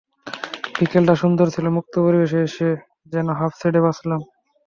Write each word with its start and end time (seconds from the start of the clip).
বিকেলটা 0.77 1.15
সুন্দর 1.21 1.47
ছিল, 1.55 1.65
মুক্ত 1.77 1.93
পরিবেশে 2.05 2.39
এসে 2.47 2.69
যেনো 3.13 3.31
হাঁফ 3.39 3.51
ছেড়ে 3.61 3.79
বাঁচলাম। 3.85 4.19